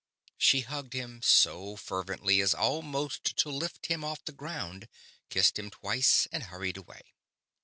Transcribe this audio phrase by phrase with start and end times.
[0.39, 4.89] She hugged him so fervently as almost to lift him off the ground,
[5.29, 7.03] kissed him twice, and hurried away.